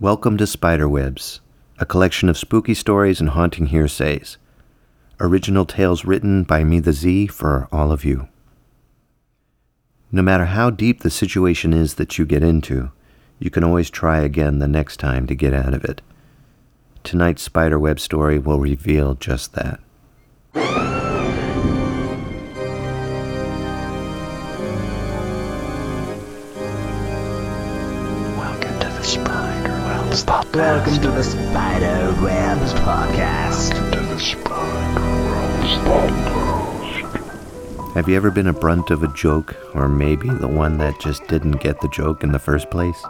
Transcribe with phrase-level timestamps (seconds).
[0.00, 1.40] Welcome to Spiderwebs,
[1.80, 4.38] a collection of spooky stories and haunting hearsays.
[5.18, 8.28] Original tales written by me, the Z, for all of you.
[10.12, 12.92] No matter how deep the situation is that you get into,
[13.40, 16.00] you can always try again the next time to get out of it.
[17.02, 19.80] Tonight's spiderweb story will reveal just that.
[30.18, 30.56] Spiderwebs podcast.
[30.56, 33.70] Welcome to the Spider Webs podcast.
[33.92, 37.94] to the Spiderwebs podcast.
[37.94, 41.24] Have you ever been a brunt of a joke, or maybe the one that just
[41.28, 43.00] didn't get the joke in the first place?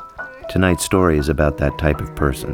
[0.51, 2.53] Tonight's story is about that type of person.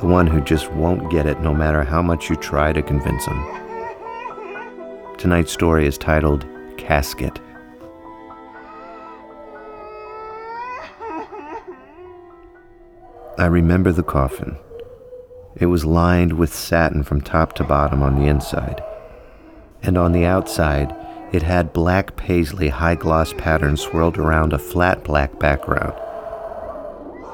[0.00, 3.26] The one who just won't get it no matter how much you try to convince
[3.26, 3.44] him.
[5.18, 6.46] Tonight's story is titled
[6.78, 7.40] Casket.
[13.36, 14.56] I remember the coffin.
[15.56, 18.80] It was lined with satin from top to bottom on the inside.
[19.82, 20.94] And on the outside,
[21.32, 25.94] it had black paisley high gloss pattern swirled around a flat black background.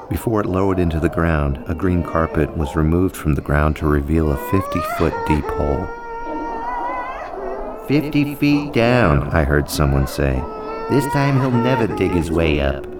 [0.09, 3.85] Before it lowered into the ground, a green carpet was removed from the ground to
[3.85, 5.87] reveal a 50 foot deep hole.
[7.87, 10.43] 50 feet down, I heard someone say.
[10.89, 12.90] This time he'll never dig his way up.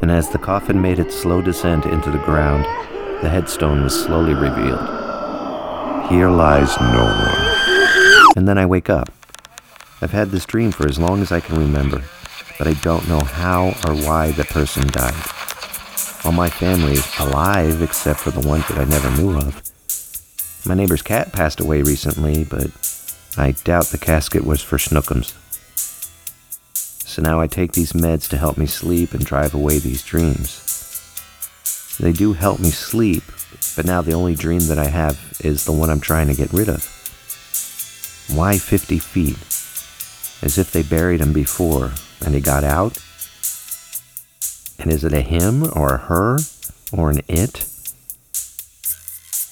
[0.00, 2.64] And as the coffin made its slow descent into the ground,
[3.22, 4.80] the headstone was slowly revealed.
[6.08, 8.34] Here lies no one.
[8.36, 9.10] And then I wake up.
[10.00, 12.04] I've had this dream for as long as I can remember,
[12.58, 15.14] but I don't know how or why the person died.
[16.24, 19.62] All my family is alive except for the ones that I never knew of.
[20.64, 22.70] My neighbor's cat passed away recently, but
[23.36, 25.34] I doubt the casket was for Snookums.
[27.18, 31.98] So now I take these meds to help me sleep and drive away these dreams.
[31.98, 33.24] They do help me sleep,
[33.74, 36.52] but now the only dream that I have is the one I'm trying to get
[36.52, 36.84] rid of.
[38.32, 39.36] Why 50 feet?
[40.46, 41.90] As if they buried him before
[42.24, 43.02] and he got out?
[44.78, 46.38] And is it a him or a her
[46.92, 47.68] or an it?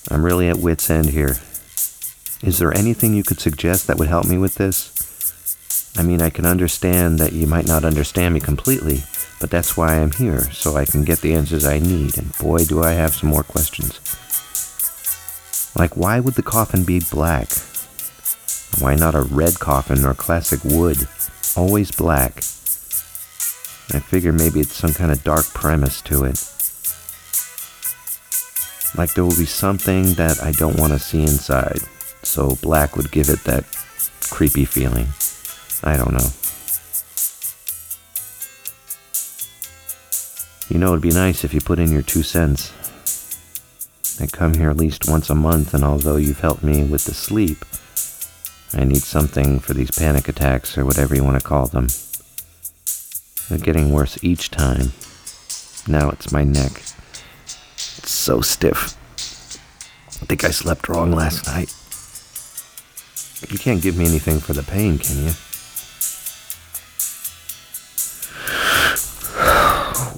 [0.09, 1.38] I'm really at wit's end here.
[2.44, 4.95] Is there anything you could suggest that would help me with this?
[5.98, 9.02] I mean, I can understand that you might not understand me completely,
[9.40, 12.64] but that's why I'm here, so I can get the answers I need, and boy,
[12.64, 13.98] do I have some more questions.
[15.74, 17.48] Like, why would the coffin be black?
[18.78, 21.08] Why not a red coffin or classic wood?
[21.56, 22.36] Always black.
[23.94, 26.44] I figure maybe it's some kind of dark premise to it.
[28.96, 31.80] Like there will be something that I don't want to see inside,
[32.22, 33.64] so black would give it that
[34.30, 35.08] creepy feeling.
[35.86, 36.28] I don't know.
[40.69, 42.72] You know, it'd be nice if you put in your two cents.
[44.20, 47.14] I come here at least once a month, and although you've helped me with the
[47.14, 47.64] sleep,
[48.72, 51.86] I need something for these panic attacks or whatever you want to call them.
[53.48, 54.92] They're getting worse each time.
[55.86, 56.82] Now it's my neck.
[57.44, 58.96] It's so stiff.
[60.20, 61.72] I think I slept wrong last night.
[63.48, 65.30] You can't give me anything for the pain, can you?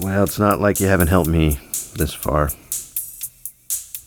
[0.09, 1.59] Well, it's not like you haven't helped me
[1.95, 2.49] this far.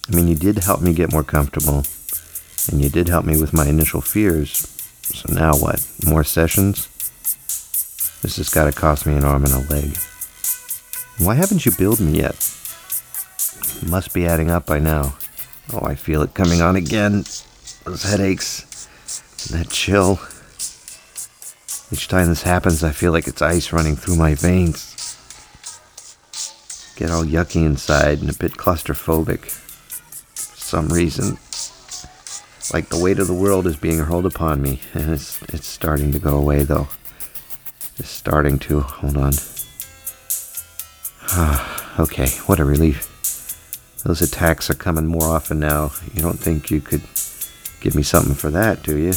[0.08, 1.84] I mean, you did help me get more comfortable,
[2.68, 4.66] and you did help me with my initial fears.
[5.02, 5.86] So now what?
[6.04, 6.88] More sessions?
[8.20, 9.96] This has got to cost me an arm and a leg.
[11.18, 12.34] Why haven't you billed me yet?
[13.80, 15.14] It must be adding up by now.
[15.72, 17.24] Oh, I feel it coming on again.
[17.84, 18.88] Those headaches,
[19.52, 20.18] that chill.
[21.92, 25.01] Each time this happens, I feel like it's ice running through my veins.
[27.02, 29.50] Get all yucky inside and a bit claustrophobic.
[29.50, 31.36] For some reason,
[32.72, 36.12] like the weight of the world is being hurled upon me, and it's it's starting
[36.12, 36.86] to go away though.
[37.98, 38.82] It's starting to.
[38.82, 39.32] Hold on.
[41.98, 43.98] Okay, what a relief.
[44.04, 45.90] Those attacks are coming more often now.
[46.14, 47.02] You don't think you could
[47.80, 49.12] give me something for that, do you?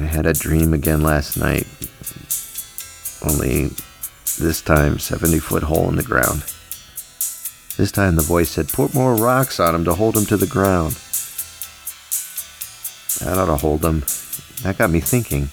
[0.00, 1.66] I had a dream again last night.
[3.22, 3.70] Only
[4.38, 6.44] this time, 70 foot hole in the ground.
[7.76, 10.46] This time the voice said, Put more rocks on him to hold him to the
[10.46, 10.92] ground.
[13.20, 14.00] That ought to hold him.
[14.62, 15.48] That got me thinking.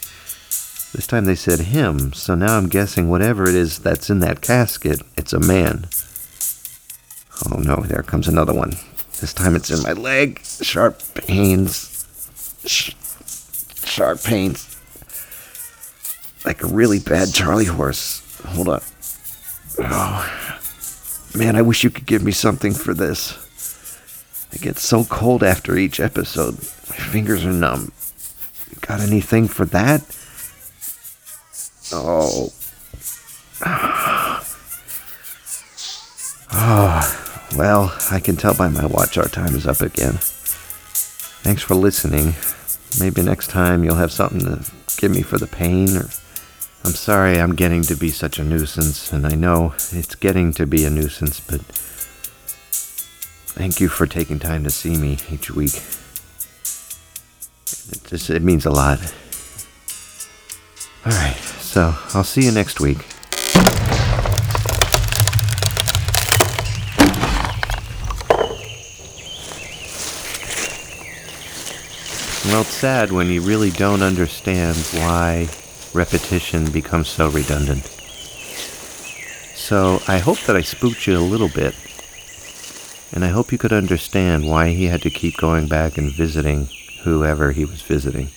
[0.94, 4.42] This time they said him, so now I'm guessing whatever it is that's in that
[4.42, 5.86] casket, it's a man.
[7.46, 8.72] Oh no, there comes another one.
[9.22, 10.42] This time it's in my leg.
[10.44, 12.08] Sharp pains.
[12.66, 12.94] Sh-
[13.86, 14.78] sharp pains.
[16.46, 18.19] Like a really bad Charlie horse.
[18.50, 18.82] Hold on.
[19.80, 23.38] Oh, man, I wish you could give me something for this.
[24.52, 26.56] It gets so cold after each episode.
[26.56, 27.92] My fingers are numb.
[28.82, 30.02] Got anything for that?
[31.94, 32.52] Oh.
[36.52, 40.18] Oh, well, I can tell by my watch our time is up again.
[41.42, 42.34] Thanks for listening.
[43.00, 46.10] Maybe next time you'll have something to give me for the pain or
[46.90, 50.66] I'm sorry I'm getting to be such a nuisance and I know it's getting to
[50.66, 51.62] be a nuisance, but
[53.54, 55.76] thank you for taking time to see me each week.
[57.92, 58.98] It just it means a lot.
[61.06, 63.06] All right, so I'll see you next week.
[72.46, 75.50] Well, it's sad when you really don't understand why
[75.94, 77.86] repetition becomes so redundant.
[79.56, 81.76] So I hope that I spooked you a little bit,
[83.14, 86.70] and I hope you could understand why he had to keep going back and visiting
[87.04, 88.30] whoever he was visiting.